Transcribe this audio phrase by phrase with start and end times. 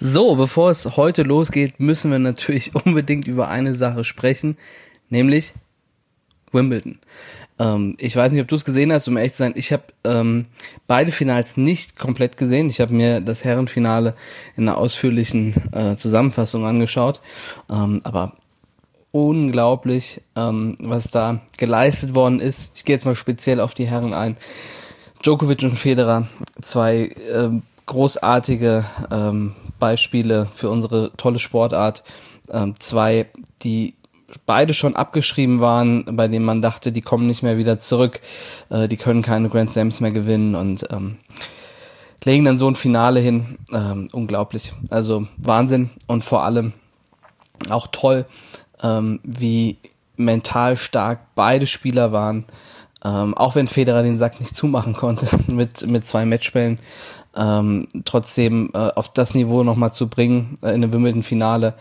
[0.00, 4.56] So, bevor es heute losgeht, müssen wir natürlich unbedingt über eine Sache sprechen,
[5.10, 5.54] nämlich
[6.52, 6.98] Wimbledon.
[7.58, 9.52] Ähm, ich weiß nicht, ob du es gesehen hast, um ehrlich zu sein.
[9.56, 10.46] Ich habe ähm,
[10.86, 12.68] beide Finals nicht komplett gesehen.
[12.68, 14.14] Ich habe mir das Herrenfinale
[14.56, 17.20] in einer ausführlichen äh, Zusammenfassung angeschaut.
[17.70, 18.32] Ähm, aber
[19.12, 22.72] unglaublich, ähm, was da geleistet worden ist.
[22.74, 24.36] Ich gehe jetzt mal speziell auf die Herren ein.
[25.22, 26.28] Djokovic und Federer,
[26.60, 29.54] zwei ähm, großartige ähm,
[29.84, 32.04] Beispiele für unsere tolle Sportart.
[32.50, 33.26] Ähm, zwei,
[33.62, 33.96] die
[34.46, 38.20] beide schon abgeschrieben waren, bei denen man dachte, die kommen nicht mehr wieder zurück,
[38.70, 41.18] äh, die können keine Grand Slams mehr gewinnen und ähm,
[42.24, 43.58] legen dann so ein Finale hin.
[43.72, 44.72] Ähm, unglaublich.
[44.88, 46.72] Also Wahnsinn und vor allem
[47.68, 48.24] auch toll,
[48.82, 49.76] ähm, wie
[50.16, 52.46] mental stark beide Spieler waren.
[53.04, 56.78] Ähm, auch wenn Federer den Sack nicht zumachen konnte mit, mit zwei Matchbällen,
[57.36, 61.74] ähm, trotzdem äh, auf das Niveau nochmal zu bringen äh, in einem Wimbledon-Finale,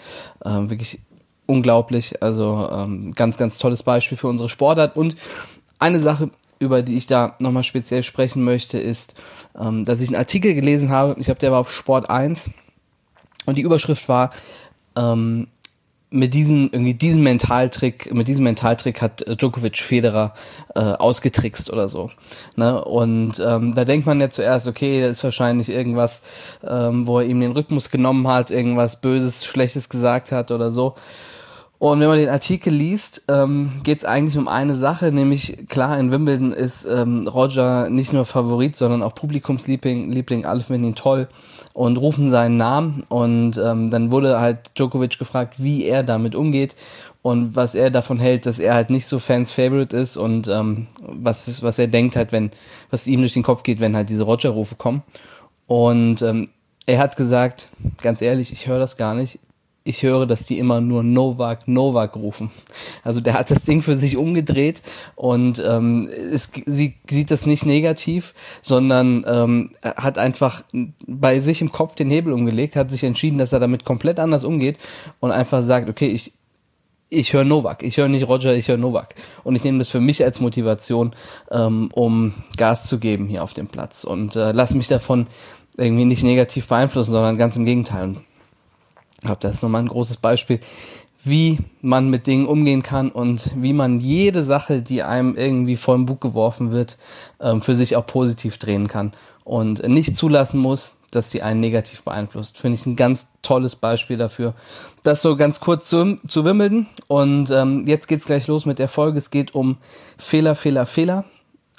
[0.44, 0.99] äh, wirklich
[1.45, 2.22] unglaublich.
[2.22, 4.95] Also ähm, ganz, ganz tolles Beispiel für unsere Sportart.
[4.95, 5.16] Und
[5.80, 9.14] eine Sache, über die ich da nochmal speziell sprechen möchte, ist,
[9.59, 12.49] ähm, dass ich einen Artikel gelesen habe, ich glaube, der war auf Sport 1
[13.45, 14.30] und die Überschrift war,
[14.95, 15.47] ähm,
[16.14, 20.33] mit diesem irgendwie diesen Mentaltrick, mit diesem Mentaltrick hat äh, Djokovic Federer
[20.75, 22.11] äh, ausgetrickst oder so.
[22.55, 22.83] Ne?
[22.83, 26.22] Und ähm, da denkt man ja zuerst, okay, das ist wahrscheinlich irgendwas,
[26.66, 30.94] ähm, wo er ihm den Rhythmus genommen hat, irgendwas Böses, Schlechtes gesagt hat oder so.
[31.80, 36.00] Und wenn man den Artikel liest, ähm, geht es eigentlich um eine Sache, nämlich klar,
[36.00, 40.95] in Wimbledon ist ähm, Roger nicht nur Favorit, sondern auch Publikumsliebling, Liebling, alle finden ihn
[40.95, 41.27] toll
[41.73, 43.03] und rufen seinen Namen.
[43.09, 46.75] Und ähm, dann wurde halt Djokovic gefragt, wie er damit umgeht
[47.21, 50.88] und was er davon hält, dass er halt nicht so Fans Favorite ist und ähm,
[51.02, 52.52] was was er denkt halt, wenn,
[52.91, 55.03] was ihm durch den Kopf geht, wenn halt diese Roger-Rufe kommen.
[55.67, 56.49] Und ähm,
[56.85, 57.69] er hat gesagt,
[58.02, 59.39] ganz ehrlich, ich höre das gar nicht
[59.84, 62.52] ich höre, dass die immer nur Novak, Novak rufen.
[63.03, 64.81] Also der hat das Ding für sich umgedreht
[65.16, 70.64] und ähm, es, sie sieht das nicht negativ, sondern ähm, hat einfach
[71.05, 74.43] bei sich im Kopf den Hebel umgelegt, hat sich entschieden, dass er damit komplett anders
[74.43, 74.77] umgeht
[75.20, 76.33] und einfach sagt, okay, ich
[77.10, 79.14] ich höre Novak, ich höre nicht Roger, ich höre Novak.
[79.43, 81.11] Und ich nehme das für mich als Motivation,
[81.52, 84.04] ähm, um Gas zu geben hier auf dem Platz.
[84.04, 85.27] Und äh, lass mich davon
[85.77, 88.16] irgendwie nicht negativ beeinflussen, sondern ganz im Gegenteil
[89.26, 90.60] habe das ist nochmal ein großes Beispiel,
[91.23, 95.95] wie man mit Dingen umgehen kann und wie man jede Sache, die einem irgendwie vor
[95.95, 96.98] dem Bug geworfen wird,
[97.39, 99.14] ähm, für sich auch positiv drehen kann
[99.44, 102.58] und nicht zulassen muss, dass die einen negativ beeinflusst.
[102.58, 104.54] Finde ich ein ganz tolles Beispiel dafür.
[105.04, 108.90] Das so ganz kurz zu, zu Wimbledon und ähm, jetzt geht's gleich los mit der
[108.90, 109.17] Folge.
[109.17, 109.78] Es geht um
[110.17, 111.26] Fehler, Fehler, Fehler.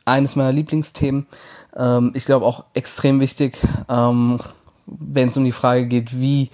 [0.06, 1.26] Eines meiner Lieblingsthemen.
[1.74, 3.58] Ähm, ich glaube auch extrem wichtig.
[3.88, 4.38] Ähm,
[4.86, 6.50] wenn es um die Frage geht, wie,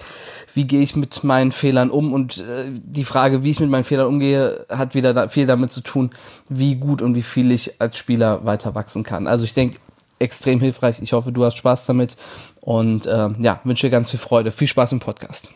[0.54, 3.84] wie gehe ich mit meinen Fehlern um und äh, die Frage, wie ich mit meinen
[3.84, 6.10] Fehlern umgehe, hat wieder da, viel damit zu tun,
[6.48, 9.26] wie gut und wie viel ich als Spieler weiter wachsen kann.
[9.26, 9.78] Also ich denke,
[10.18, 11.00] extrem hilfreich.
[11.00, 12.16] Ich hoffe, du hast Spaß damit
[12.60, 14.52] und äh, ja, wünsche dir ganz viel Freude.
[14.52, 15.50] Viel Spaß im Podcast.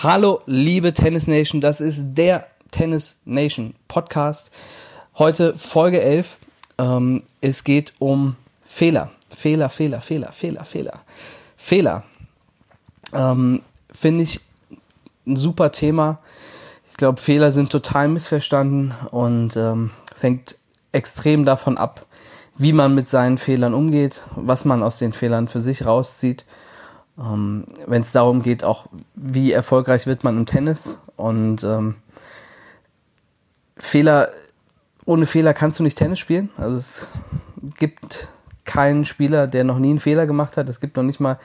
[0.00, 4.50] Hallo, liebe Tennis Nation, das ist der Tennis Nation Podcast.
[5.16, 6.38] Heute Folge 11.
[6.78, 9.10] Ähm, es geht um Fehler.
[9.30, 11.00] Fehler, Fehler, Fehler, Fehler, Fehler.
[11.56, 12.04] Fehler.
[13.12, 14.40] Ähm, Finde ich
[15.26, 16.18] ein super Thema.
[16.90, 20.58] Ich glaube, Fehler sind total missverstanden und ähm, es hängt
[20.92, 22.06] extrem davon ab,
[22.56, 26.44] wie man mit seinen Fehlern umgeht, was man aus den Fehlern für sich rauszieht.
[27.18, 31.96] Ähm, Wenn es darum geht, auch wie erfolgreich wird man im Tennis und ähm,
[33.78, 34.28] Fehler,
[35.04, 36.50] ohne Fehler kannst du nicht Tennis spielen.
[36.56, 37.08] Also es
[37.78, 38.28] gibt
[38.64, 40.68] keinen Spieler, der noch nie einen Fehler gemacht hat.
[40.68, 41.38] Es gibt noch nicht mal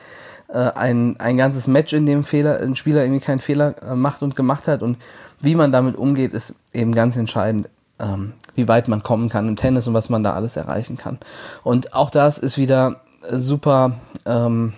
[0.50, 4.22] äh, ein, ein ganzes Match, in dem Fehler, ein Spieler irgendwie keinen Fehler äh, macht
[4.22, 4.84] und gemacht hat.
[4.84, 4.98] Und
[5.40, 9.56] wie man damit umgeht, ist eben ganz entscheidend, ähm, wie weit man kommen kann im
[9.56, 11.18] Tennis und was man da alles erreichen kann.
[11.64, 13.94] Und auch das ist wieder super
[14.26, 14.74] ähm,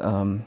[0.00, 0.42] ähm,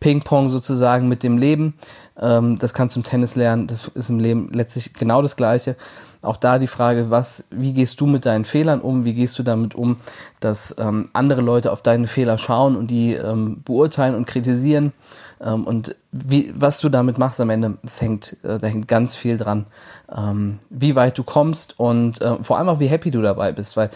[0.00, 1.74] Ping-Pong sozusagen mit dem Leben.
[2.20, 5.76] Ähm, das kannst du im Tennis lernen, das ist im Leben letztlich genau das Gleiche.
[6.22, 9.04] Auch da die Frage, was, wie gehst du mit deinen Fehlern um?
[9.04, 9.98] Wie gehst du damit um,
[10.40, 14.92] dass ähm, andere Leute auf deine Fehler schauen und die ähm, beurteilen und kritisieren?
[15.40, 19.16] Ähm, und wie, was du damit machst am Ende, das hängt, äh, da hängt ganz
[19.16, 19.66] viel dran,
[20.14, 23.76] ähm, wie weit du kommst und äh, vor allem auch wie happy du dabei bist,
[23.76, 23.90] weil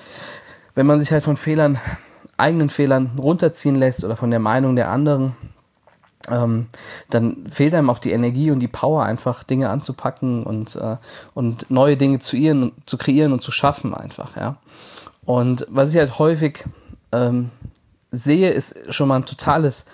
[0.75, 1.79] wenn man sich halt von Fehlern,
[2.37, 5.35] eigenen Fehlern runterziehen lässt oder von der Meinung der anderen,
[6.31, 6.67] ähm,
[7.11, 10.97] dann fehlt einem auch die Energie und die Power, einfach Dinge anzupacken und, äh,
[11.35, 14.57] und neue Dinge zu, ihren, zu kreieren und zu schaffen einfach, ja.
[15.25, 16.65] Und was ich halt häufig
[17.13, 17.51] ähm,
[18.11, 19.85] sehe, ist schon mal ein totales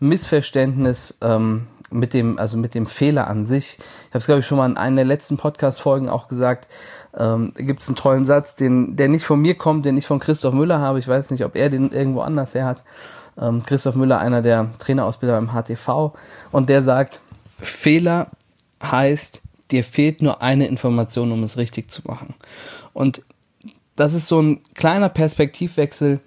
[0.00, 3.78] Missverständnis ähm, mit dem, also mit dem Fehler an sich.
[3.78, 6.68] Ich habe es, glaube ich, schon mal in einer der letzten Podcast-Folgen auch gesagt.
[7.16, 10.20] Ähm, Gibt es einen tollen Satz, den, der nicht von mir kommt, den ich von
[10.20, 10.98] Christoph Müller habe.
[10.98, 12.84] Ich weiß nicht, ob er den irgendwo anders her hat.
[13.40, 16.12] Ähm, Christoph Müller, einer der Trainerausbilder beim HTV,
[16.52, 17.20] und der sagt,
[17.58, 18.28] Fehler
[18.82, 22.34] heißt, dir fehlt nur eine Information, um es richtig zu machen.
[22.92, 23.22] Und
[23.96, 26.20] das ist so ein kleiner Perspektivwechsel,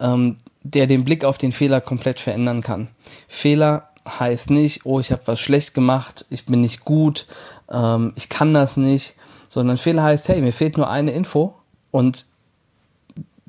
[0.00, 2.88] ähm, der den Blick auf den Fehler komplett verändern kann.
[3.28, 7.26] Fehler heißt nicht, oh, ich habe was schlecht gemacht, ich bin nicht gut,
[7.70, 9.16] ähm, ich kann das nicht,
[9.48, 11.54] sondern Fehler heißt, hey, mir fehlt nur eine Info
[11.90, 12.26] und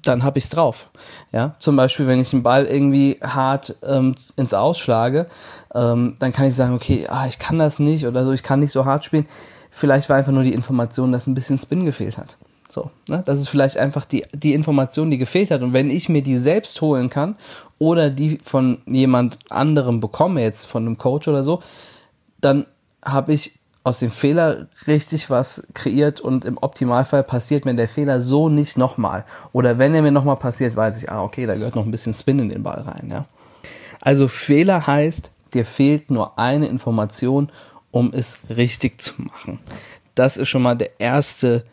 [0.08, 0.90] dann habe ich's drauf.
[1.32, 5.28] Ja, zum Beispiel, wenn ich einen Ball irgendwie hart ähm, ins Ausschlage,
[5.74, 8.60] ähm, dann kann ich sagen, okay, ah, ich kann das nicht oder so, ich kann
[8.60, 9.26] nicht so hart spielen.
[9.70, 12.38] Vielleicht war einfach nur die Information, dass ein bisschen Spin gefehlt hat.
[12.70, 13.24] So, ne?
[13.26, 15.62] Das ist vielleicht einfach die, die Information, die gefehlt hat.
[15.62, 17.36] Und wenn ich mir die selbst holen kann
[17.80, 21.62] oder die von jemand anderem bekomme, jetzt von einem Coach oder so,
[22.42, 22.66] dann
[23.04, 23.57] habe ich
[23.88, 28.78] aus dem Fehler richtig was kreiert und im Optimalfall passiert mir der Fehler so nicht
[28.78, 29.24] nochmal.
[29.54, 32.14] Oder wenn er mir nochmal passiert, weiß ich, ah, okay, da gehört noch ein bisschen
[32.14, 33.26] Spin in den Ball rein, ja.
[34.02, 37.50] Also Fehler heißt, dir fehlt nur eine Information,
[37.92, 39.60] um es richtig zu machen.
[40.16, 41.64] Das ist schon mal der erste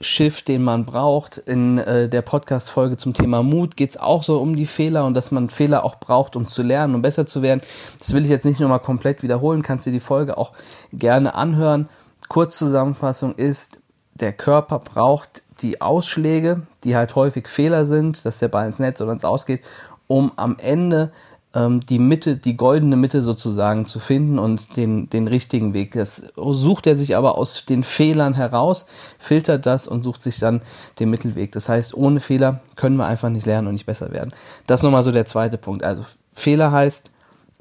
[0.00, 1.38] Shift, den man braucht.
[1.38, 5.14] In äh, der Podcast-Folge zum Thema Mut geht es auch so um die Fehler und
[5.14, 7.60] dass man Fehler auch braucht, um zu lernen und besser zu werden.
[7.98, 10.52] Das will ich jetzt nicht nochmal komplett wiederholen, kannst dir die Folge auch
[10.92, 11.88] gerne anhören.
[12.28, 13.80] Kurzzusammenfassung ist,
[14.14, 19.00] der Körper braucht die Ausschläge, die halt häufig Fehler sind, dass der Ball ins Netz
[19.00, 19.62] oder ins Ausgeht,
[20.06, 21.12] um am Ende
[21.54, 25.92] die Mitte, die goldene Mitte sozusagen zu finden und den, den richtigen Weg.
[25.92, 28.86] Das sucht er sich aber aus den Fehlern heraus,
[29.20, 30.62] filtert das und sucht sich dann
[30.98, 31.52] den Mittelweg.
[31.52, 34.32] Das heißt, ohne Fehler können wir einfach nicht lernen und nicht besser werden.
[34.66, 35.84] Das ist nochmal so der zweite Punkt.
[35.84, 37.12] Also Fehler heißt,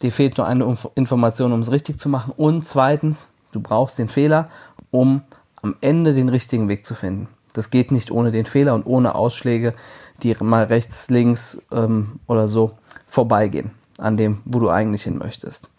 [0.01, 2.33] dir fehlt nur eine Information, um es richtig zu machen.
[2.35, 4.49] Und zweitens, du brauchst den Fehler,
[4.89, 5.21] um
[5.61, 7.27] am Ende den richtigen Weg zu finden.
[7.53, 9.75] Das geht nicht ohne den Fehler und ohne Ausschläge,
[10.23, 12.71] die mal rechts, links ähm, oder so
[13.05, 13.69] vorbeigehen
[14.03, 15.69] an dem, wo du eigentlich hin möchtest.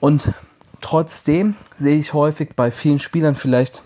[0.00, 0.32] Und
[0.80, 3.82] trotzdem sehe ich häufig bei vielen Spielern vielleicht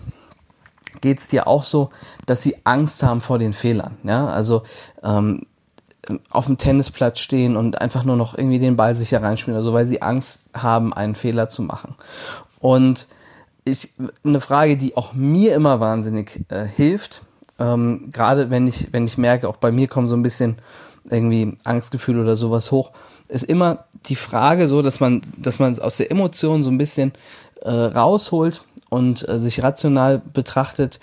[1.01, 1.91] geht es dir auch so,
[2.25, 3.97] dass sie Angst haben vor den Fehlern.
[4.03, 4.63] Ja, also
[5.03, 5.45] ähm,
[6.29, 9.85] auf dem Tennisplatz stehen und einfach nur noch irgendwie den Ball sicher reinspielen, also weil
[9.85, 11.95] sie Angst haben, einen Fehler zu machen.
[12.59, 13.07] Und
[13.63, 13.93] ich,
[14.23, 17.21] eine Frage, die auch mir immer wahnsinnig äh, hilft,
[17.59, 20.57] ähm, gerade wenn ich, wenn ich merke, auch bei mir kommen so ein bisschen
[21.09, 22.91] irgendwie Angstgefühl oder sowas hoch,
[23.27, 27.13] ist immer die Frage so, dass man, dass man aus der Emotion so ein bisschen
[27.61, 30.99] äh, rausholt und äh, sich rational betrachtet,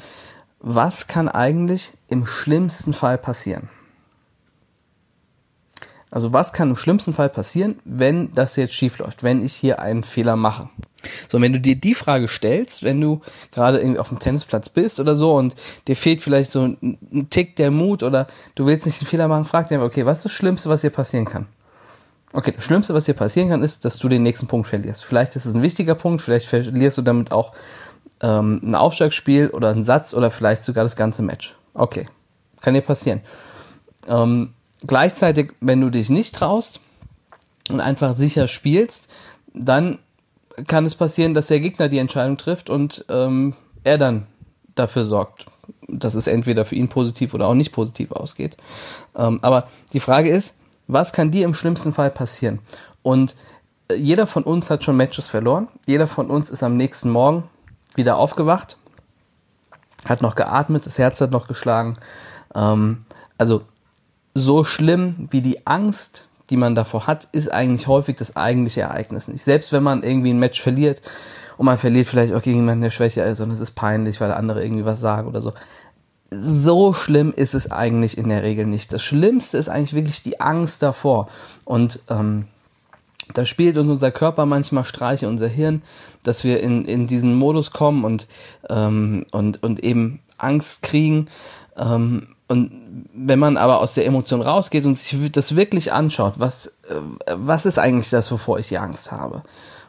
[0.60, 3.68] was kann eigentlich im schlimmsten Fall passieren?
[6.16, 9.80] Also was kann im schlimmsten Fall passieren, wenn das jetzt schief läuft, wenn ich hier
[9.80, 10.70] einen Fehler mache?
[11.28, 13.20] So, wenn du dir die Frage stellst, wenn du
[13.52, 15.54] gerade irgendwie auf dem Tennisplatz bist oder so und
[15.86, 19.28] dir fehlt vielleicht so ein, ein Tick der Mut oder du willst nicht einen Fehler
[19.28, 21.48] machen, frag dir, okay, was ist das Schlimmste, was hier passieren kann?
[22.32, 25.04] Okay, das Schlimmste, was dir passieren kann, ist, dass du den nächsten Punkt verlierst.
[25.04, 27.52] Vielleicht ist es ein wichtiger Punkt, vielleicht verlierst du damit auch
[28.22, 31.54] ähm, ein Aufschlagspiel oder einen Satz oder vielleicht sogar das ganze Match.
[31.74, 32.06] Okay,
[32.62, 33.20] kann dir passieren.
[34.08, 34.54] Ähm,
[34.86, 36.80] gleichzeitig, wenn du dich nicht traust
[37.70, 39.08] und einfach sicher spielst,
[39.54, 39.98] dann
[40.66, 43.54] kann es passieren, dass der Gegner die Entscheidung trifft und ähm,
[43.84, 44.26] er dann
[44.74, 45.46] dafür sorgt,
[45.88, 48.56] dass es entweder für ihn positiv oder auch nicht positiv ausgeht.
[49.16, 50.56] Ähm, aber die Frage ist,
[50.86, 52.60] was kann dir im schlimmsten Fall passieren?
[53.02, 53.36] Und
[53.88, 55.68] äh, jeder von uns hat schon Matches verloren.
[55.86, 57.44] Jeder von uns ist am nächsten Morgen
[57.94, 58.78] wieder aufgewacht,
[60.06, 61.96] hat noch geatmet, das Herz hat noch geschlagen.
[62.54, 63.04] Ähm,
[63.38, 63.62] also
[64.36, 69.28] so schlimm wie die Angst die man davor hat, ist eigentlich häufig das eigentliche Ereignis
[69.28, 69.42] nicht.
[69.42, 71.02] Selbst wenn man irgendwie ein Match verliert
[71.56, 74.30] und man verliert vielleicht auch gegen jemanden, der schwächer ist und es ist peinlich, weil
[74.32, 75.52] andere irgendwie was sagen oder so.
[76.30, 78.92] So schlimm ist es eigentlich in der Regel nicht.
[78.92, 81.28] Das Schlimmste ist eigentlich wirklich die Angst davor.
[81.64, 82.46] Und ähm,
[83.32, 85.82] da spielt uns unser Körper manchmal Streiche, unser Hirn,
[86.22, 88.26] dass wir in, in diesen Modus kommen und,
[88.68, 91.28] ähm, und, und eben Angst kriegen.
[91.76, 96.68] Ähm, und wenn man aber aus der Emotion rausgeht und sich das wirklich anschaut, was,
[96.88, 96.94] äh,
[97.34, 99.42] was ist eigentlich das, wovor ich die Angst habe?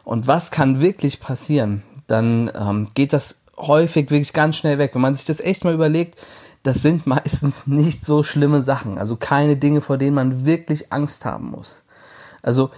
[0.04, 1.82] Und was kann wirklich passieren?
[2.06, 4.94] Dann ähm, geht das häufig wirklich ganz schnell weg.
[4.94, 6.16] Wenn man sich das echt mal überlegt,
[6.62, 8.98] das sind meistens nicht so schlimme Sachen.
[8.98, 11.84] Also keine Dinge, vor denen man wirklich Angst haben muss.
[12.42, 12.70] Also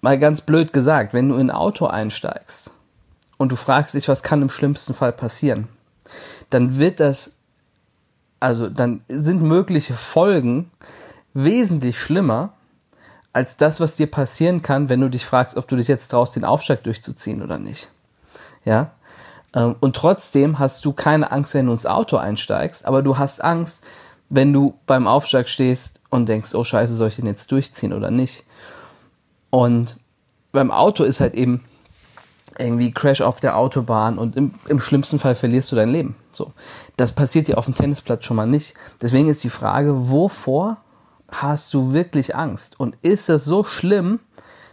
[0.00, 2.72] mal ganz blöd gesagt, wenn du in ein Auto einsteigst
[3.36, 5.68] und du fragst dich, was kann im schlimmsten Fall passieren,
[6.50, 7.32] dann wird das,
[8.42, 10.70] also dann sind mögliche Folgen
[11.32, 12.54] wesentlich schlimmer
[13.32, 16.36] als das, was dir passieren kann, wenn du dich fragst, ob du dich jetzt traust,
[16.36, 17.90] den Aufstieg durchzuziehen oder nicht.
[18.64, 18.90] Ja?
[19.54, 23.42] Ähm, und trotzdem hast du keine Angst, wenn du ins Auto einsteigst, aber du hast
[23.42, 23.84] Angst,
[24.28, 28.10] wenn du beim Aufstieg stehst und denkst, oh scheiße, soll ich den jetzt durchziehen oder
[28.10, 28.44] nicht?
[29.50, 29.98] Und
[30.50, 31.62] beim Auto ist halt eben
[32.58, 36.16] irgendwie Crash auf der Autobahn und im, im schlimmsten Fall verlierst du dein Leben.
[36.32, 36.52] So.
[36.96, 38.74] Das passiert dir auf dem Tennisplatz schon mal nicht.
[39.00, 40.78] Deswegen ist die Frage, wovor
[41.28, 42.78] hast du wirklich Angst?
[42.78, 44.20] Und ist es so schlimm,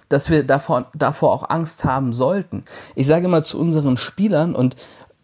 [0.09, 2.63] dass wir davor, davor auch Angst haben sollten?
[2.95, 4.75] Ich sage immer zu unseren Spielern und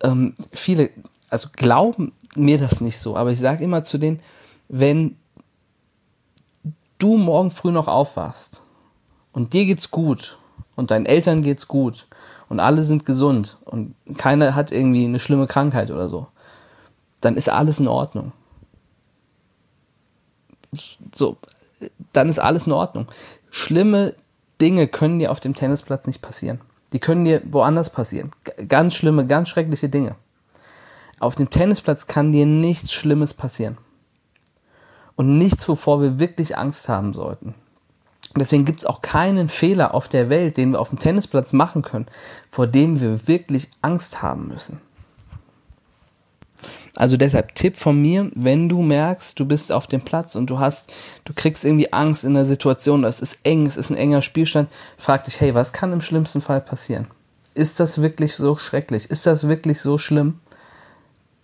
[0.04, 0.90] ähm, viele,
[1.30, 4.22] also glauben mir das nicht so, aber ich sage immer zu denen,
[4.68, 5.18] wenn
[6.98, 8.64] du morgen früh noch aufwachst
[9.34, 10.38] und dir geht's gut
[10.76, 12.08] und deinen Eltern geht's gut
[12.50, 16.28] und alle sind gesund und keiner hat irgendwie eine schlimme Krankheit oder so,
[17.22, 18.32] dann ist alles in Ordnung.
[21.14, 21.38] So,
[22.14, 23.08] dann ist alles in Ordnung.
[23.50, 24.16] Schlimme
[24.62, 26.62] Dinge können dir auf dem Tennisplatz nicht passieren.
[26.94, 28.32] Die können dir woanders passieren.
[28.68, 30.16] Ganz schlimme, ganz schreckliche Dinge.
[31.20, 33.78] Auf dem Tennisplatz kann dir nichts Schlimmes passieren.
[35.16, 37.56] Und nichts, wovor wir wirklich Angst haben sollten.
[38.38, 41.82] Deswegen gibt es auch keinen Fehler auf der Welt, den wir auf dem Tennisplatz machen
[41.82, 42.08] können,
[42.50, 44.82] vor dem wir wirklich Angst haben müssen.
[46.96, 50.60] Also deshalb Tipp von mir, wenn du merkst, du bist auf dem Platz und du
[50.60, 50.94] hast,
[51.26, 54.70] du kriegst irgendwie Angst in der Situation, das ist eng, es ist ein enger Spielstand,
[54.98, 57.08] frag dich, hey, was kann im schlimmsten Fall passieren?
[57.54, 59.10] Ist das wirklich so schrecklich?
[59.10, 60.40] Ist das wirklich so schlimm,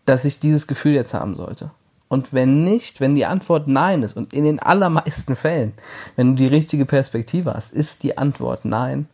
[0.06, 1.72] dass ich dieses Gefühl jetzt haben sollte?
[2.12, 5.72] Und wenn nicht, wenn die Antwort nein ist, und in den allermeisten Fällen,
[6.18, 9.08] wenn du die richtige Perspektive hast, ist die Antwort nein,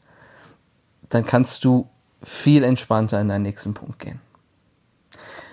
[1.09, 1.87] dann kannst du
[2.23, 4.19] viel entspannter in deinen nächsten Punkt gehen.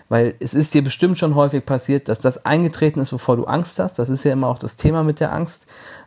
[0.09, 3.79] Weil es ist dir bestimmt schon häufig passiert, dass das eingetreten ist, wovor du Angst
[3.79, 3.99] hast.
[3.99, 5.67] Das ist ja immer auch das Thema mit der Angst,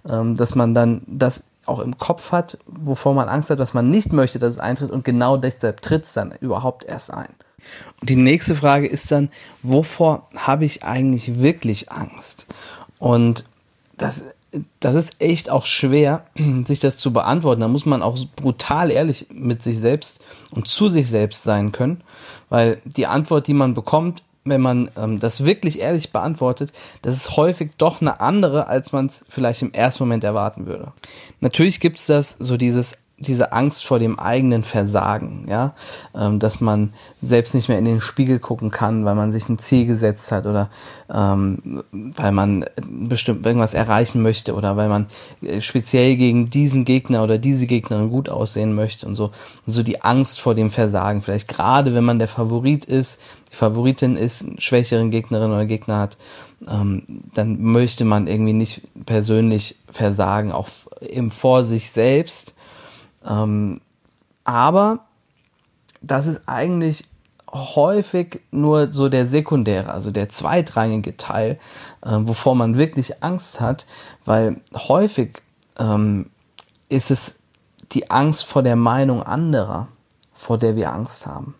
[0.09, 3.91] ähm, dass man dann das auch im Kopf hat, wovor man Angst hat, was man
[3.91, 7.29] nicht möchte, dass es eintritt und genau deshalb tritt es dann überhaupt erst ein.
[7.99, 9.29] Und die nächste Frage ist dann,
[9.63, 12.47] wovor habe ich eigentlich wirklich Angst?
[12.99, 13.45] Und
[13.97, 14.25] das,
[14.79, 16.25] das ist echt auch schwer,
[16.65, 17.61] sich das zu beantworten.
[17.61, 20.19] Da muss man auch brutal ehrlich mit sich selbst
[20.51, 22.03] und zu sich selbst sein können,
[22.49, 26.71] weil die Antwort, die man bekommt, wenn man ähm, das wirklich ehrlich beantwortet,
[27.01, 30.93] das ist häufig doch eine andere, als man es vielleicht im ersten Moment erwarten würde.
[31.41, 35.73] Natürlich gibt es das, so dieses diese Angst vor dem eigenen Versagen, ja,
[36.15, 39.57] ähm, dass man selbst nicht mehr in den Spiegel gucken kann, weil man sich ein
[39.57, 40.69] Ziel gesetzt hat oder
[41.11, 45.07] ähm, weil man bestimmt irgendwas erreichen möchte oder weil man
[45.41, 49.31] äh, speziell gegen diesen Gegner oder diese Gegnerin gut aussehen möchte und so.
[49.65, 53.19] Und so die Angst vor dem Versagen, vielleicht gerade wenn man der Favorit ist,
[53.51, 56.17] die Favoritin ist, einen schwächeren Gegnerin oder Gegner hat,
[56.69, 57.01] ähm,
[57.33, 60.67] dann möchte man irgendwie nicht persönlich versagen, auch
[61.01, 62.53] eben vor sich selbst
[63.27, 63.81] ähm,
[64.43, 64.99] aber
[66.01, 67.05] das ist eigentlich
[67.51, 71.59] häufig nur so der sekundäre, also der zweitrangige Teil,
[72.01, 73.87] äh, wovor man wirklich Angst hat,
[74.25, 75.41] weil häufig
[75.79, 76.29] ähm,
[76.89, 77.39] ist es
[77.91, 79.87] die Angst vor der Meinung anderer,
[80.33, 81.55] vor der wir Angst haben.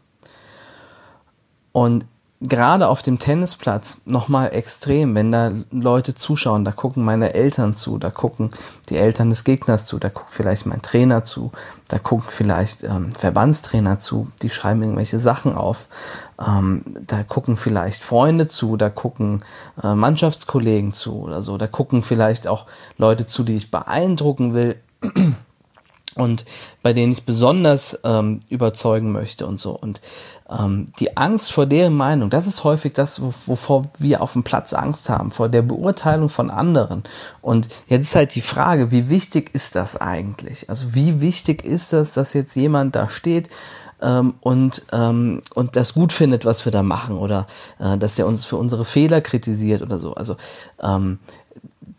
[1.72, 2.06] Und
[2.40, 7.98] gerade auf dem Tennisplatz nochmal extrem, wenn da Leute zuschauen, da gucken meine Eltern zu,
[7.98, 8.52] da gucken
[8.90, 11.52] die Eltern des Gegners zu, da guckt vielleicht mein Trainer zu,
[11.88, 15.88] da gucken vielleicht ähm, Verbandstrainer zu, die schreiben irgendwelche Sachen auf,
[16.40, 19.44] ähm, da gucken vielleicht Freunde zu, da gucken
[19.82, 22.68] äh, Mannschaftskollegen zu oder so, da gucken vielleicht auch
[22.98, 24.76] Leute zu, die ich beeindrucken will
[26.18, 26.46] und
[26.82, 29.72] bei denen ich besonders ähm, überzeugen möchte und so.
[29.72, 30.02] Und
[30.50, 34.74] ähm, die Angst vor deren Meinung, das ist häufig das, wovor wir auf dem Platz
[34.74, 37.04] Angst haben, vor der Beurteilung von anderen.
[37.42, 40.70] Und jetzt ist halt die Frage, wie wichtig ist das eigentlich?
[40.70, 43.50] Also wie wichtig ist das, dass jetzt jemand da steht,
[44.02, 47.48] ähm, und, ähm, und das gut findet, was wir da machen oder
[47.80, 50.14] äh, dass er uns für unsere Fehler kritisiert oder so.
[50.14, 50.36] Also
[50.82, 51.18] ähm,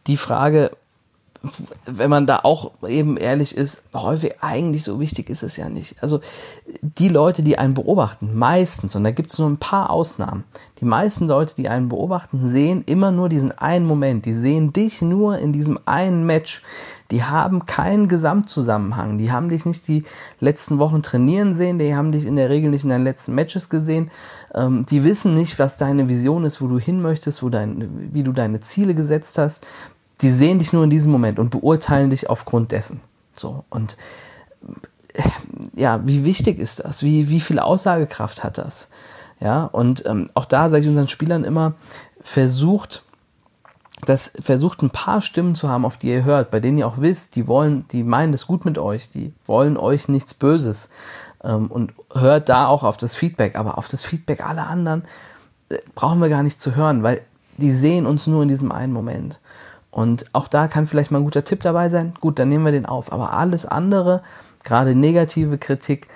[0.07, 0.71] die Frage,
[1.87, 6.03] wenn man da auch eben ehrlich ist, häufig eigentlich so wichtig ist es ja nicht.
[6.03, 6.21] Also
[6.83, 10.45] die Leute, die einen beobachten, meistens, und da gibt es nur ein paar Ausnahmen,
[10.81, 15.01] die meisten Leute, die einen beobachten, sehen immer nur diesen einen Moment, die sehen dich
[15.01, 16.63] nur in diesem einen Match,
[17.11, 20.05] die haben keinen Gesamtzusammenhang, die haben dich nicht die
[20.41, 23.71] letzten Wochen trainieren sehen, die haben dich in der Regel nicht in deinen letzten Matches
[23.71, 24.11] gesehen,
[24.55, 28.23] ähm, die wissen nicht, was deine Vision ist, wo du hin möchtest, wo dein, wie
[28.23, 29.67] du deine Ziele gesetzt hast,
[30.21, 33.01] die sehen dich nur in diesem Moment und beurteilen dich aufgrund dessen.
[33.35, 33.97] So, und
[35.15, 35.23] äh,
[35.75, 37.03] ja, wie wichtig ist das?
[37.03, 38.89] Wie, wie viel Aussagekraft hat das?
[39.41, 41.75] Ja, und ähm, auch da sage ich unseren Spielern immer,
[42.21, 43.05] versucht,
[44.05, 46.99] das versucht ein paar Stimmen zu haben, auf die ihr hört, bei denen ihr auch
[46.99, 50.89] wisst, die wollen, die meinen das gut mit euch, die wollen euch nichts Böses.
[51.45, 55.05] Ähm, und hört da auch auf das Feedback, aber auf das Feedback aller anderen
[55.69, 57.21] äh, brauchen wir gar nicht zu hören, weil
[57.59, 59.41] die sehen uns nur in diesem einen Moment.
[59.99, 62.15] Und auch da kann vielleicht mal ein guter Tipp dabei sein.
[62.21, 63.11] Gut, dann nehmen wir den auf.
[63.13, 64.23] Aber alles andere,
[64.63, 66.07] gerade negative Kritik,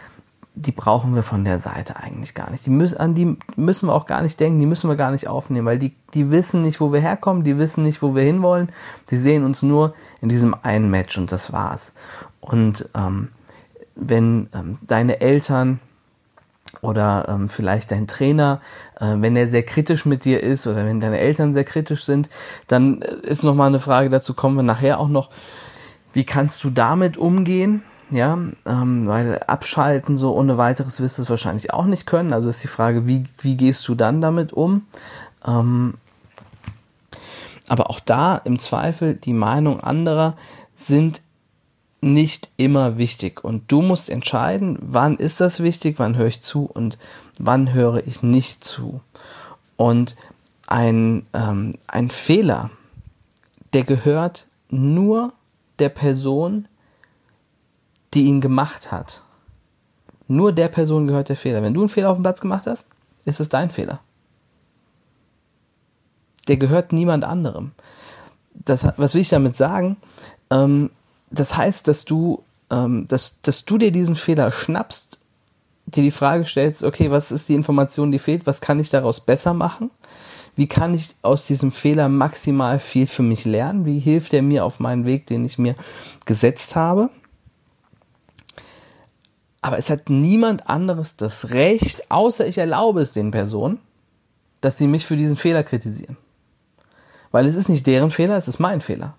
[0.54, 2.64] die brauchen wir von der Seite eigentlich gar nicht.
[2.64, 5.26] Die müssen, an die müssen wir auch gar nicht denken, die müssen wir gar nicht
[5.26, 8.70] aufnehmen, weil die, die wissen nicht, wo wir herkommen, die wissen nicht, wo wir hinwollen.
[9.10, 11.92] Die sehen uns nur in diesem einen Match und das war's.
[12.40, 13.30] Und ähm,
[13.96, 15.80] wenn ähm, deine Eltern
[16.80, 18.60] oder ähm, vielleicht dein Trainer,
[18.98, 22.30] äh, wenn er sehr kritisch mit dir ist oder wenn deine Eltern sehr kritisch sind,
[22.66, 25.30] dann äh, ist noch mal eine Frage dazu kommen wir nachher auch noch.
[26.12, 27.82] Wie kannst du damit umgehen?
[28.12, 32.34] ja, ähm, weil abschalten so ohne weiteres wirst du es wahrscheinlich auch nicht können.
[32.34, 34.86] Also ist die Frage, wie, wie gehst du dann damit um?
[35.46, 35.94] Ähm,
[37.68, 40.36] aber auch da im Zweifel die Meinung anderer
[40.76, 41.22] sind
[42.02, 46.64] nicht immer wichtig und du musst entscheiden, wann ist das wichtig, wann höre ich zu
[46.66, 46.98] und
[47.38, 49.00] wann höre ich nicht zu.
[49.76, 50.16] Und
[50.66, 52.70] ein, ähm, ein Fehler,
[53.72, 55.32] der gehört nur
[55.78, 56.66] der Person,
[58.14, 59.22] die ihn gemacht hat.
[60.26, 61.62] Nur der Person gehört der Fehler.
[61.62, 62.88] Wenn du einen Fehler auf dem Platz gemacht hast,
[63.24, 64.00] ist es dein Fehler.
[66.48, 67.72] Der gehört niemand anderem.
[68.54, 69.96] Das, was will ich damit sagen?
[70.50, 70.90] Ähm,
[71.32, 75.18] das heißt, dass du, ähm, dass, dass du dir diesen Fehler schnappst,
[75.86, 79.20] dir die Frage stellst, okay, was ist die Information, die fehlt, was kann ich daraus
[79.20, 79.90] besser machen?
[80.54, 83.86] Wie kann ich aus diesem Fehler maximal viel für mich lernen?
[83.86, 85.74] Wie hilft er mir auf meinen Weg, den ich mir
[86.26, 87.08] gesetzt habe?
[89.62, 93.78] Aber es hat niemand anderes das Recht, außer ich erlaube es den Personen,
[94.60, 96.18] dass sie mich für diesen Fehler kritisieren.
[97.30, 99.14] Weil es ist nicht deren Fehler, es ist mein Fehler.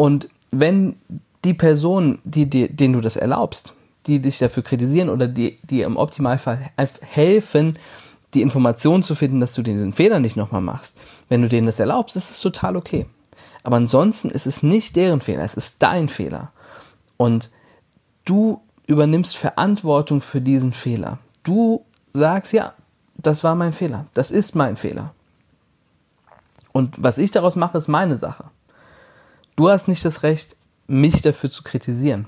[0.00, 0.96] Und wenn
[1.44, 3.74] die Personen, die, die, denen du das erlaubst,
[4.06, 6.70] die dich dafür kritisieren oder die, die im Optimalfall
[7.02, 7.78] helfen,
[8.32, 10.96] die Information zu finden, dass du diesen Fehler nicht nochmal machst,
[11.28, 13.04] wenn du denen das erlaubst, ist es total okay.
[13.62, 16.50] Aber ansonsten ist es nicht deren Fehler, es ist dein Fehler.
[17.18, 17.50] Und
[18.24, 21.18] du übernimmst Verantwortung für diesen Fehler.
[21.42, 21.84] Du
[22.14, 22.72] sagst, ja,
[23.18, 25.12] das war mein Fehler, das ist mein Fehler.
[26.72, 28.44] Und was ich daraus mache, ist meine Sache.
[29.60, 32.24] Du hast nicht das Recht, mich dafür zu kritisieren.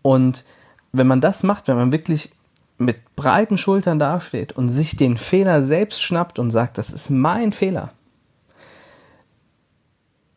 [0.00, 0.46] Und
[0.92, 2.32] wenn man das macht, wenn man wirklich
[2.78, 7.52] mit breiten Schultern dasteht und sich den Fehler selbst schnappt und sagt, das ist mein
[7.52, 7.92] Fehler,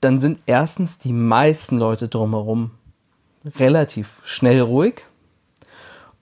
[0.02, 2.72] dann sind erstens die meisten Leute drumherum
[3.58, 5.06] relativ schnell ruhig.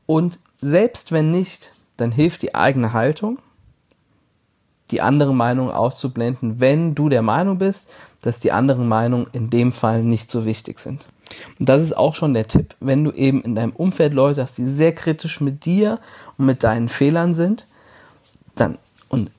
[0.05, 3.39] Und selbst wenn nicht, dann hilft die eigene Haltung,
[4.91, 7.89] die andere Meinung auszublenden, wenn du der Meinung bist,
[8.21, 11.07] dass die anderen Meinungen in dem Fall nicht so wichtig sind.
[11.59, 14.57] Und das ist auch schon der Tipp, wenn du eben in deinem Umfeld Leute hast,
[14.57, 15.99] die sehr kritisch mit dir
[16.37, 17.67] und mit deinen Fehlern sind,
[18.55, 18.77] dann
[19.09, 19.31] und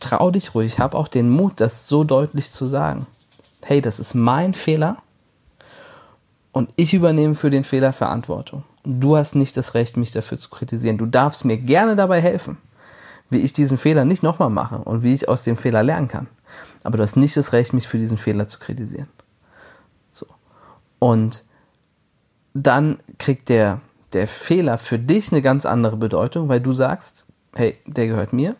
[0.00, 3.06] trau dich ruhig, hab auch den Mut, das so deutlich zu sagen.
[3.62, 4.96] Hey, das ist mein Fehler
[6.52, 8.64] und ich übernehme für den Fehler Verantwortung.
[8.84, 10.96] Du hast nicht das Recht, mich dafür zu kritisieren.
[10.96, 12.56] Du darfst mir gerne dabei helfen,
[13.30, 16.26] wie ich diesen Fehler nicht nochmal mache und wie ich aus dem Fehler lernen kann.
[16.82, 19.08] Aber du hast nicht das Recht, mich für diesen Fehler zu kritisieren.
[20.10, 20.26] So.
[20.98, 21.44] Und
[22.52, 23.80] dann kriegt der,
[24.12, 28.56] der Fehler für dich eine ganz andere Bedeutung, weil du sagst, hey, der gehört mir.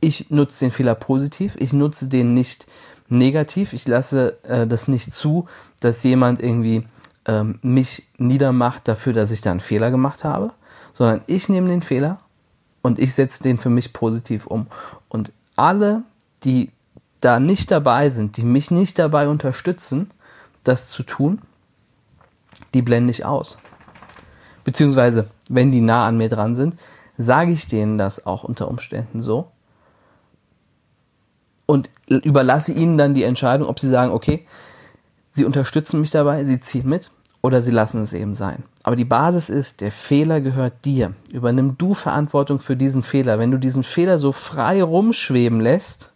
[0.00, 1.54] Ich nutze den Fehler positiv.
[1.58, 2.66] Ich nutze den nicht
[3.08, 3.72] negativ.
[3.72, 5.46] Ich lasse äh, das nicht zu,
[5.78, 6.84] dass jemand irgendwie
[7.26, 10.52] ähm, mich niedermacht dafür, dass ich da einen Fehler gemacht habe,
[10.92, 12.18] sondern ich nehme den Fehler
[12.82, 14.66] und ich setze den für mich positiv um.
[15.08, 16.02] Und alle,
[16.44, 16.70] die
[17.20, 20.10] da nicht dabei sind, die mich nicht dabei unterstützen,
[20.64, 21.40] das zu tun,
[22.74, 23.58] die blende ich aus.
[24.64, 26.76] Beziehungsweise, wenn die nah an mir dran sind,
[27.16, 29.50] sage ich denen das auch unter Umständen so
[31.66, 34.46] und überlasse ihnen dann die Entscheidung, ob sie sagen, okay,
[35.30, 37.10] sie unterstützen mich dabei, sie ziehen mit
[37.42, 38.62] oder sie lassen es eben sein.
[38.84, 41.12] Aber die Basis ist, der Fehler gehört dir.
[41.32, 43.38] Übernimm du Verantwortung für diesen Fehler.
[43.38, 46.12] Wenn du diesen Fehler so frei rumschweben lässt,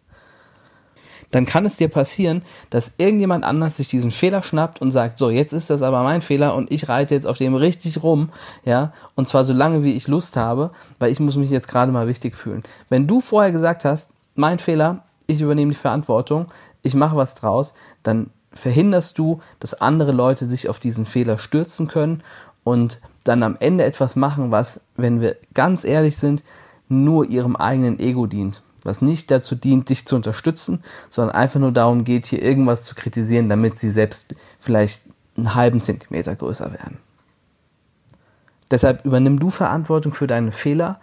[1.32, 5.28] dann kann es dir passieren, dass irgendjemand anders sich diesen Fehler schnappt und sagt, so,
[5.28, 8.30] jetzt ist das aber mein Fehler und ich reite jetzt auf dem richtig rum,
[8.64, 11.90] ja, und zwar so lange, wie ich Lust habe, weil ich muss mich jetzt gerade
[11.90, 12.62] mal wichtig fühlen.
[12.88, 16.46] Wenn du vorher gesagt hast, mein Fehler, ich übernehme die Verantwortung,
[16.82, 21.86] ich mache was draus, dann verhinderst du, dass andere Leute sich auf diesen Fehler stürzen
[21.86, 22.22] können
[22.64, 26.42] und dann am Ende etwas machen, was, wenn wir ganz ehrlich sind,
[26.88, 28.62] nur ihrem eigenen Ego dient.
[28.84, 32.94] Was nicht dazu dient, dich zu unterstützen, sondern einfach nur darum geht, hier irgendwas zu
[32.94, 35.04] kritisieren, damit sie selbst vielleicht
[35.36, 36.98] einen halben Zentimeter größer werden.
[38.70, 41.00] Deshalb übernimm du Verantwortung für deine Fehler,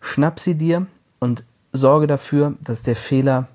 [0.00, 0.86] schnapp sie dir
[1.18, 3.48] und sorge dafür, dass der Fehler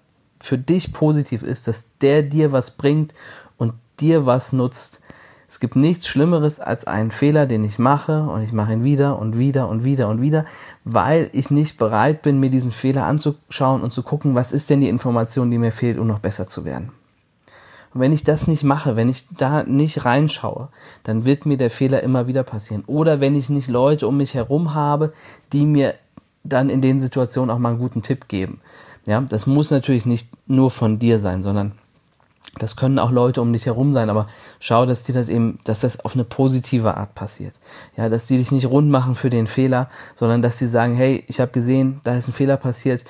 [0.44, 3.14] für dich positiv ist, dass der dir was bringt
[3.58, 5.02] und dir was nutzt.
[5.48, 9.20] Es gibt nichts Schlimmeres als einen Fehler, den ich mache und ich mache ihn wieder
[9.20, 10.46] und wieder und wieder und wieder,
[10.86, 14.80] weil ich nicht bereit bin, mir diesen Fehler anzuschauen und zu gucken, was ist denn
[14.80, 16.92] die Information, die mir fehlt, um noch besser zu werden.
[17.94, 20.70] Und wenn ich das nicht mache, wenn ich da nicht reinschaue,
[21.04, 22.86] dann wird mir der Fehler immer wieder passieren.
[22.88, 25.12] Oder wenn ich nicht Leute um mich herum habe,
[25.52, 25.96] die mir
[26.44, 28.62] dann in den Situationen auch mal einen guten Tipp geben.
[29.08, 31.74] Ja, das muss natürlich nicht nur von dir sein, sondern
[32.60, 34.28] das können auch Leute um dich herum sein, aber
[34.60, 37.54] schau, dass dir das eben, dass das auf eine positive Art passiert.
[37.96, 41.24] Ja, dass die dich nicht rund machen für den Fehler, sondern dass sie sagen, hey,
[41.28, 43.06] ich habe gesehen, da ist ein Fehler passiert.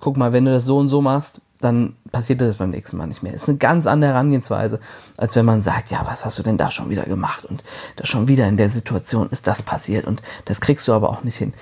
[0.00, 3.06] Guck mal, wenn du das so und so machst, dann passiert das beim nächsten Mal
[3.06, 3.32] nicht mehr.
[3.32, 4.80] Ist eine ganz andere Herangehensweise,
[5.16, 8.04] als wenn man sagt, ja, was hast du denn da schon wieder gemacht und da
[8.04, 11.36] schon wieder in der Situation ist das passiert und das kriegst du aber auch nicht
[11.36, 11.54] hin.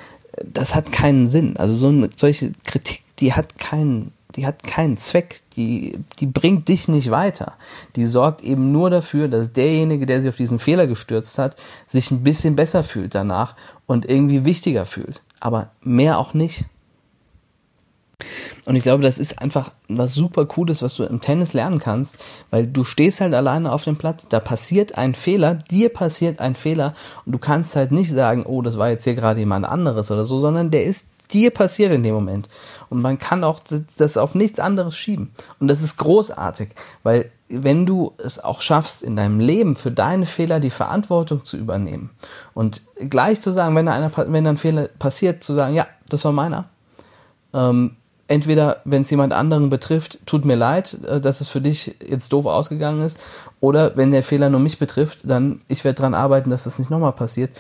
[0.43, 1.57] Das hat keinen Sinn.
[1.59, 6.69] Also so eine solche Kritik die hat keinen, die hat keinen Zweck, die, die bringt
[6.69, 7.55] dich nicht weiter.
[7.97, 12.11] Die sorgt eben nur dafür, dass derjenige, der sich auf diesen Fehler gestürzt hat, sich
[12.11, 13.55] ein bisschen besser fühlt danach
[13.87, 15.23] und irgendwie wichtiger fühlt.
[15.41, 16.65] Aber mehr auch nicht.
[18.67, 22.17] Und ich glaube, das ist einfach was super Cooles, was du im Tennis lernen kannst,
[22.51, 26.55] weil du stehst halt alleine auf dem Platz, da passiert ein Fehler, dir passiert ein
[26.55, 26.95] Fehler
[27.27, 30.25] und du kannst halt nicht sagen, oh, das war jetzt hier gerade jemand anderes oder
[30.25, 32.49] so, sondern der ist dir passiert in dem Moment.
[32.89, 33.61] Und man kann auch
[33.99, 35.33] das auf nichts anderes schieben.
[35.61, 36.71] Und das ist großartig,
[37.03, 41.57] weil wenn du es auch schaffst, in deinem Leben für deine Fehler die Verantwortung zu
[41.57, 42.11] übernehmen
[42.55, 46.25] und gleich zu sagen, wenn da, einer, wenn ein Fehler passiert, zu sagen, ja, das
[46.25, 46.71] war meiner.
[47.53, 47.97] Ähm,
[48.29, 52.33] entweder, wenn es jemand anderen betrifft, tut mir leid, äh, dass es für dich jetzt
[52.33, 53.19] doof ausgegangen ist,
[53.61, 56.91] oder wenn der Fehler nur mich betrifft, dann ich werde dran arbeiten, dass das nicht
[56.91, 57.51] nochmal passiert.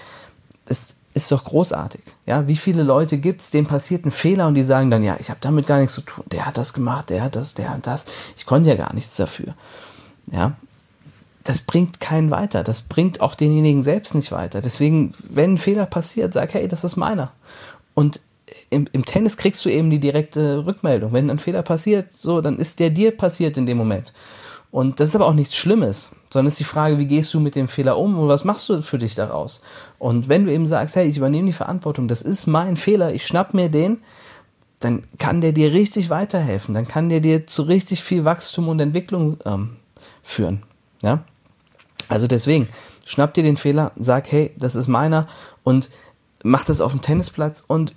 [0.66, 2.02] Es ist doch großartig.
[2.26, 5.30] Ja, wie viele Leute gibt's, denen passiert ein Fehler und die sagen dann, ja, ich
[5.30, 6.24] habe damit gar nichts zu tun.
[6.32, 8.04] Der hat das gemacht, der hat das, der hat das.
[8.36, 9.54] Ich konnte ja gar nichts dafür.
[10.30, 10.56] Ja,
[11.44, 12.64] das bringt keinen weiter.
[12.64, 14.60] Das bringt auch denjenigen selbst nicht weiter.
[14.60, 17.32] Deswegen, wenn ein Fehler passiert, sag, hey, das ist meiner.
[17.94, 18.20] Und
[18.70, 21.12] im, im Tennis kriegst du eben die direkte Rückmeldung.
[21.12, 24.12] Wenn ein Fehler passiert, so, dann ist der dir passiert in dem Moment.
[24.74, 27.54] Und das ist aber auch nichts Schlimmes, sondern ist die Frage, wie gehst du mit
[27.54, 29.60] dem Fehler um und was machst du für dich daraus?
[30.00, 33.24] Und wenn du eben sagst, hey, ich übernehme die Verantwortung, das ist mein Fehler, ich
[33.24, 33.98] schnapp mir den,
[34.80, 38.80] dann kann der dir richtig weiterhelfen, dann kann der dir zu richtig viel Wachstum und
[38.80, 39.76] Entwicklung ähm,
[40.24, 40.64] führen.
[41.02, 41.22] Ja?
[42.08, 42.68] Also deswegen,
[43.06, 45.28] schnapp dir den Fehler, sag, hey, das ist meiner
[45.62, 45.88] und
[46.42, 47.94] mach das auf dem Tennisplatz und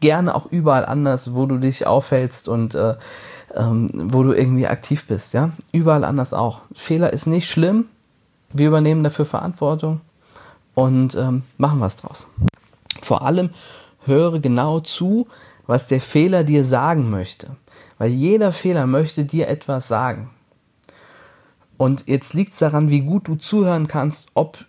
[0.00, 2.96] gerne auch überall anders, wo du dich aufhältst und äh,
[3.58, 5.50] ähm, wo du irgendwie aktiv bist, ja.
[5.72, 6.62] Überall anders auch.
[6.72, 7.86] Fehler ist nicht schlimm.
[8.50, 10.00] Wir übernehmen dafür Verantwortung
[10.74, 12.28] und ähm, machen was draus.
[13.02, 13.50] Vor allem
[14.04, 15.26] höre genau zu,
[15.66, 17.56] was der Fehler dir sagen möchte.
[17.98, 20.30] Weil jeder Fehler möchte dir etwas sagen.
[21.76, 24.64] Und jetzt liegt es daran, wie gut du zuhören kannst, ob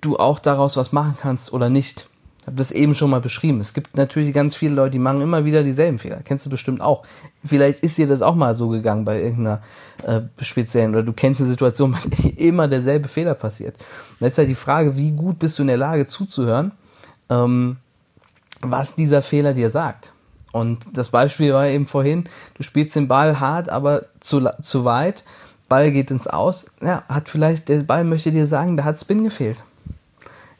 [0.00, 2.08] du auch daraus was machen kannst oder nicht
[2.46, 3.58] habe das eben schon mal beschrieben.
[3.58, 6.20] Es gibt natürlich ganz viele Leute, die machen immer wieder dieselben Fehler.
[6.22, 7.02] Kennst du bestimmt auch.
[7.44, 9.60] Vielleicht ist dir das auch mal so gegangen bei irgendeiner
[10.04, 13.76] äh, speziellen oder du kennst eine Situation, bei der immer derselbe Fehler passiert.
[13.78, 16.70] Und jetzt ist halt die Frage, wie gut bist du in der Lage zuzuhören,
[17.28, 17.78] ähm,
[18.60, 20.12] was dieser Fehler dir sagt.
[20.52, 25.24] Und das Beispiel war eben vorhin, du spielst den Ball hart, aber zu, zu weit,
[25.68, 29.24] Ball geht ins Aus, ja, hat vielleicht, der Ball möchte dir sagen, da hat Spin
[29.24, 29.64] gefehlt.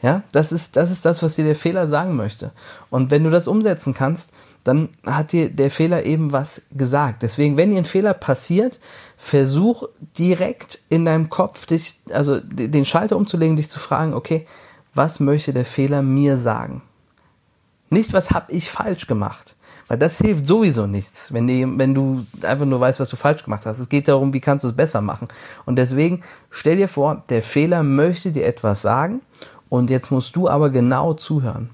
[0.01, 2.51] Ja, das ist, das ist das, was dir der Fehler sagen möchte.
[2.89, 4.31] Und wenn du das umsetzen kannst,
[4.63, 7.23] dann hat dir der Fehler eben was gesagt.
[7.23, 8.79] Deswegen, wenn dir ein Fehler passiert,
[9.15, 9.83] versuch
[10.17, 14.45] direkt in deinem Kopf dich, also den Schalter umzulegen, dich zu fragen, okay,
[14.93, 16.83] was möchte der Fehler mir sagen?
[17.89, 19.55] Nicht, was habe ich falsch gemacht?
[19.87, 23.43] Weil das hilft sowieso nichts, wenn, die, wenn du einfach nur weißt, was du falsch
[23.45, 23.79] gemacht hast.
[23.79, 25.29] Es geht darum, wie kannst du es besser machen.
[25.65, 29.21] Und deswegen stell dir vor, der Fehler möchte dir etwas sagen
[29.69, 31.69] und jetzt musst du aber genau zuhören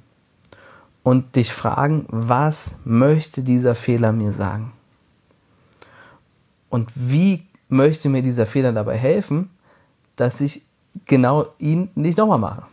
[1.03, 4.71] und dich fragen, was möchte dieser Fehler mir sagen?
[6.69, 9.49] Und wie möchte mir dieser Fehler dabei helfen,
[10.15, 10.65] dass ich
[11.06, 12.63] genau ihn nicht nochmal mache?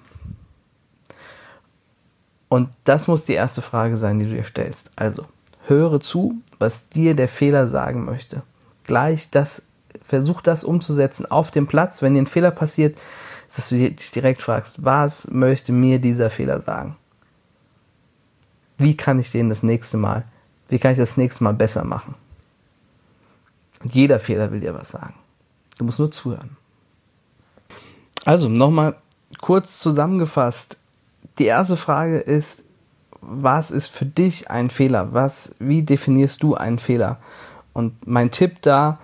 [2.49, 4.91] Und das muss die erste Frage sein, die du dir stellst.
[4.97, 5.27] Also,
[5.67, 8.43] höre zu, was dir der Fehler sagen möchte.
[8.85, 9.63] Gleich das
[10.03, 12.99] Versuch das umzusetzen auf dem Platz, wenn dir ein Fehler passiert,
[13.57, 16.97] dass du dich direkt fragst, was möchte mir dieser Fehler sagen?
[18.79, 20.25] Wie kann ich den das nächste Mal,
[20.69, 22.15] wie kann ich das nächste Mal besser machen?
[23.83, 25.15] Und jeder Fehler will dir was sagen.
[25.79, 26.57] Du musst nur zuhören.
[28.25, 28.97] Also nochmal
[29.41, 30.79] kurz zusammengefasst.
[31.39, 32.65] Die erste Frage ist,
[33.21, 35.13] was ist für dich ein Fehler?
[35.13, 37.19] Was, wie definierst du einen Fehler?
[37.73, 38.99] Und mein Tipp da,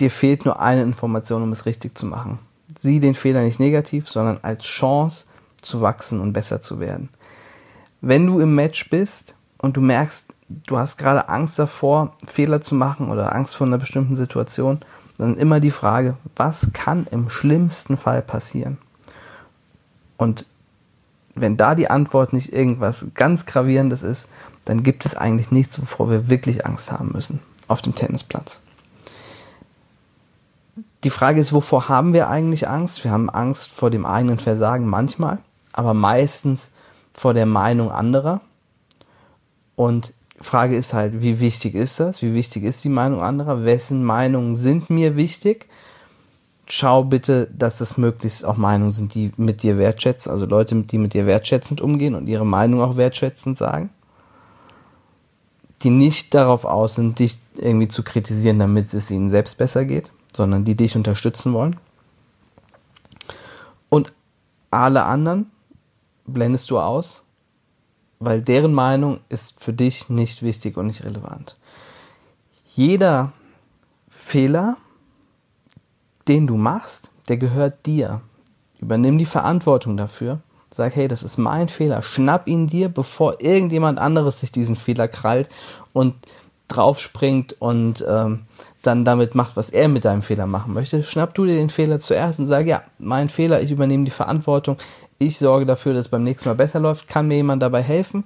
[0.00, 2.38] dir fehlt nur eine Information, um es richtig zu machen.
[2.78, 5.26] Sieh den Fehler nicht negativ, sondern als Chance
[5.60, 7.08] zu wachsen und besser zu werden.
[8.00, 12.74] Wenn du im Match bist und du merkst, du hast gerade Angst davor, Fehler zu
[12.74, 14.80] machen oder Angst vor einer bestimmten Situation,
[15.16, 18.78] dann immer die Frage, was kann im schlimmsten Fall passieren?
[20.16, 20.46] Und
[21.34, 24.28] wenn da die Antwort nicht irgendwas ganz Gravierendes ist,
[24.64, 28.60] dann gibt es eigentlich nichts, wovor wir wirklich Angst haben müssen auf dem Tennisplatz.
[31.04, 33.04] Die Frage ist, wovor haben wir eigentlich Angst?
[33.04, 35.38] Wir haben Angst vor dem eigenen Versagen manchmal,
[35.72, 36.72] aber meistens
[37.12, 38.40] vor der Meinung anderer.
[39.76, 42.22] Und Frage ist halt, wie wichtig ist das?
[42.22, 43.66] Wie wichtig ist die Meinung anderer?
[43.66, 45.68] Wessen Meinungen sind mir wichtig?
[46.66, 50.96] Schau bitte, dass das möglichst auch Meinungen sind, die mit dir wertschätzen, also Leute, die
[50.96, 53.90] mit dir wertschätzend umgehen und ihre Meinung auch wertschätzend sagen.
[55.82, 60.10] Die nicht darauf aus sind, dich irgendwie zu kritisieren, damit es ihnen selbst besser geht,
[60.34, 61.76] sondern die dich unterstützen wollen.
[63.88, 64.12] Und
[64.70, 65.50] alle anderen
[66.26, 67.24] blendest du aus
[68.24, 71.56] weil deren Meinung ist für dich nicht wichtig und nicht relevant.
[72.74, 73.32] Jeder
[74.08, 74.76] Fehler,
[76.28, 78.20] den du machst, der gehört dir.
[78.80, 80.40] Übernimm die Verantwortung dafür.
[80.70, 82.02] Sag, hey, das ist mein Fehler.
[82.02, 85.48] Schnapp ihn dir, bevor irgendjemand anderes sich diesen Fehler krallt
[85.92, 86.14] und
[86.68, 88.46] draufspringt und ähm,
[88.86, 91.02] dann damit macht, was er mit deinem Fehler machen möchte.
[91.02, 94.76] Schnapp du dir den Fehler zuerst und sag, ja, mein Fehler, ich übernehme die Verantwortung
[95.18, 97.08] ich sorge dafür, dass es beim nächsten Mal besser läuft.
[97.08, 98.24] Kann mir jemand dabei helfen?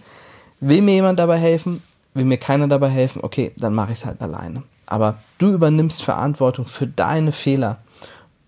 [0.60, 1.82] Will mir jemand dabei helfen?
[2.14, 3.20] Will mir keiner dabei helfen?
[3.22, 4.62] Okay, dann mache ich es halt alleine.
[4.86, 7.78] Aber du übernimmst Verantwortung für deine Fehler.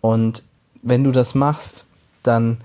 [0.00, 0.42] Und
[0.82, 1.84] wenn du das machst,
[2.22, 2.58] dann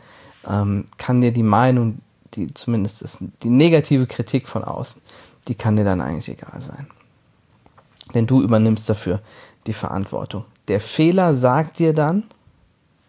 [0.50, 1.98] ähm, kann dir die Meinung,
[2.34, 5.02] die zumindest ist, die negative Kritik von außen,
[5.48, 6.88] die kann dir dann eigentlich egal sein.
[8.14, 9.22] Denn du übernimmst dafür
[9.68, 10.46] die Verantwortung.
[10.68, 12.24] Der Fehler sagt dir dann,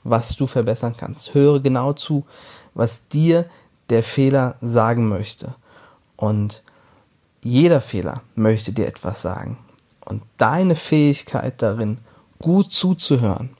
[0.04, 1.34] was du verbessern kannst.
[1.34, 2.24] Höre genau zu,
[2.74, 3.46] was dir
[3.90, 5.54] der Fehler sagen möchte.
[6.16, 6.62] Und
[7.42, 9.58] jeder Fehler möchte dir etwas sagen.
[10.04, 11.98] Und deine Fähigkeit darin,
[12.38, 13.50] gut zuzuhören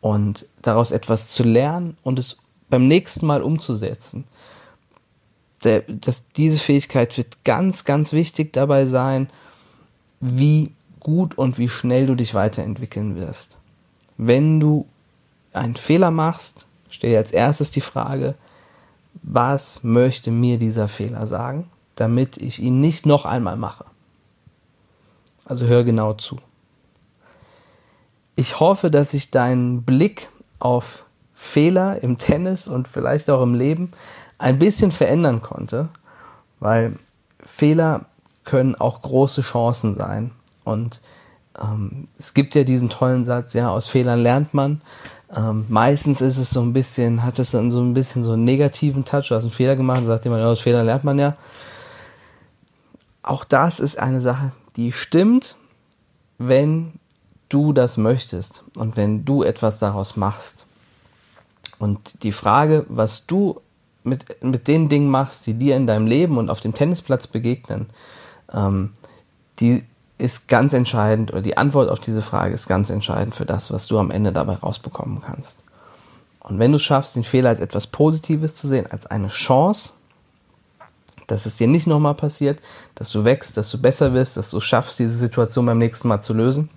[0.00, 2.36] und daraus etwas zu lernen und es
[2.68, 4.24] beim nächsten Mal umzusetzen,
[5.62, 9.30] der, das, diese Fähigkeit wird ganz, ganz wichtig dabei sein,
[10.26, 13.58] wie gut und wie schnell du dich weiterentwickeln wirst.
[14.16, 14.86] Wenn du
[15.52, 18.34] einen Fehler machst, stell dir als erstes die Frage,
[19.22, 23.84] was möchte mir dieser Fehler sagen, damit ich ihn nicht noch einmal mache.
[25.44, 26.38] Also hör genau zu.
[28.34, 33.92] Ich hoffe, dass ich deinen Blick auf Fehler im Tennis und vielleicht auch im Leben
[34.38, 35.90] ein bisschen verändern konnte,
[36.60, 36.96] weil
[37.40, 38.06] Fehler
[38.44, 40.30] können auch große Chancen sein.
[40.64, 41.00] Und
[41.60, 44.82] ähm, es gibt ja diesen tollen Satz, ja, aus Fehlern lernt man.
[45.34, 48.44] Ähm, meistens ist es so ein bisschen, hat es dann so ein bisschen so einen
[48.44, 51.36] negativen Touch, du hast einen Fehler gemacht, sagt jemand, ja, aus Fehlern lernt man ja.
[53.22, 55.56] Auch das ist eine Sache, die stimmt,
[56.38, 56.92] wenn
[57.48, 60.66] du das möchtest und wenn du etwas daraus machst.
[61.78, 63.60] Und die Frage, was du
[64.02, 67.86] mit, mit den Dingen machst, die dir in deinem Leben und auf dem Tennisplatz begegnen,
[68.54, 68.92] ähm,
[69.60, 69.84] die
[70.16, 73.86] ist ganz entscheidend oder die Antwort auf diese Frage ist ganz entscheidend für das, was
[73.86, 75.58] du am Ende dabei rausbekommen kannst.
[76.40, 79.94] Und wenn du schaffst, den Fehler als etwas Positives zu sehen, als eine Chance,
[81.26, 82.60] dass es dir nicht nochmal passiert,
[82.94, 86.20] dass du wächst, dass du besser wirst, dass du schaffst, diese Situation beim nächsten Mal
[86.20, 86.68] zu lösen,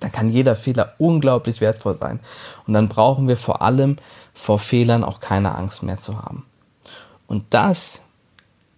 [0.00, 2.20] dann kann jeder Fehler unglaublich wertvoll sein.
[2.66, 3.96] Und dann brauchen wir vor allem
[4.34, 6.46] vor Fehlern auch keine Angst mehr zu haben.
[7.26, 8.02] Und das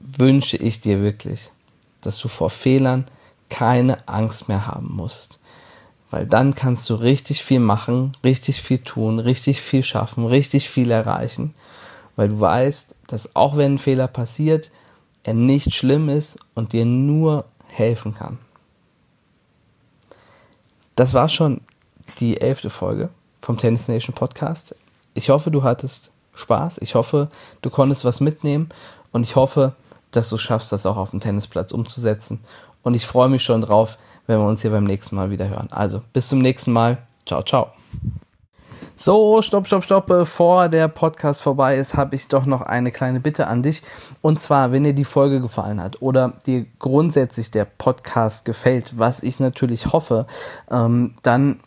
[0.01, 1.51] wünsche ich dir wirklich,
[2.01, 3.07] dass du vor Fehlern
[3.49, 5.39] keine Angst mehr haben musst.
[6.11, 10.91] Weil dann kannst du richtig viel machen, richtig viel tun, richtig viel schaffen, richtig viel
[10.91, 11.55] erreichen.
[12.17, 14.71] Weil du weißt, dass auch wenn ein Fehler passiert,
[15.23, 18.39] er nicht schlimm ist und dir nur helfen kann.
[20.97, 21.61] Das war schon
[22.19, 23.11] die elfte Folge
[23.41, 24.75] vom Tennis Nation Podcast.
[25.15, 26.79] Ich hoffe, du hattest Spaß.
[26.79, 27.29] Ich hoffe,
[27.63, 28.69] du konntest was mitnehmen
[29.13, 29.75] und ich hoffe,
[30.11, 32.41] dass du schaffst, das auch auf dem Tennisplatz umzusetzen
[32.83, 35.69] und ich freue mich schon drauf, wenn wir uns hier beim nächsten Mal wieder hören.
[35.71, 36.99] Also bis zum nächsten Mal.
[37.27, 37.69] Ciao, ciao.
[38.97, 40.07] So, stopp, stopp, stopp.
[40.07, 43.83] Bevor der Podcast vorbei ist, habe ich doch noch eine kleine Bitte an dich.
[44.21, 49.23] Und zwar, wenn dir die Folge gefallen hat oder dir grundsätzlich der Podcast gefällt, was
[49.23, 50.27] ich natürlich hoffe,
[50.71, 51.61] ähm, dann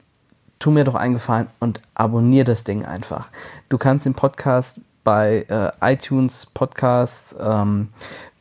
[0.59, 3.29] tu mir doch einen Gefallen und abonnier das Ding einfach.
[3.67, 7.89] Du kannst den Podcast bei äh, iTunes Podcasts, ähm,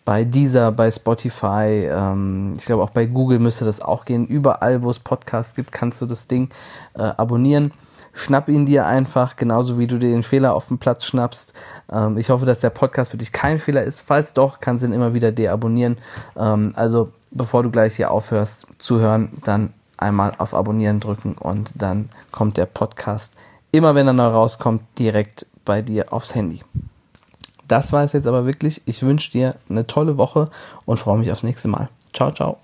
[0.05, 4.27] bei Deezer, bei Spotify, ähm, ich glaube auch bei Google müsste das auch gehen.
[4.27, 6.49] Überall, wo es Podcasts gibt, kannst du das Ding
[6.95, 7.73] äh, abonnieren
[8.13, 11.55] schnapp ihn dir einfach, genauso wie du dir den Fehler auf dem Platz schnappst.
[11.91, 14.01] Ähm, ich hoffe, dass der Podcast für dich kein Fehler ist.
[14.01, 15.97] Falls doch, kannst du ihn immer wieder deabonnieren.
[16.37, 21.71] Ähm, also bevor du gleich hier aufhörst zu hören, dann einmal auf Abonnieren drücken und
[21.75, 23.35] dann kommt der Podcast
[23.71, 26.61] immer, wenn er neu rauskommt, direkt bei dir aufs Handy.
[27.73, 28.83] Das war es jetzt aber wirklich.
[28.85, 30.51] Ich wünsche dir eine tolle Woche
[30.85, 31.89] und freue mich aufs nächste Mal.
[32.13, 32.59] Ciao, ciao.